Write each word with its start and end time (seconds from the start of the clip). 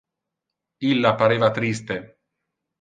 Illa 0.93 1.13
pareva 1.21 1.53
triste. 1.61 2.01